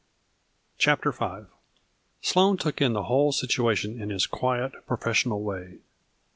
CHAPTER 0.79 1.11
V. 1.11 1.45
Sloane 2.23 2.57
took 2.57 2.81
in 2.81 2.93
the 2.93 3.03
whole 3.03 3.31
situation 3.31 4.01
in 4.01 4.09
his 4.09 4.25
quiet, 4.25 4.71
professional 4.87 5.43
way. 5.43 5.77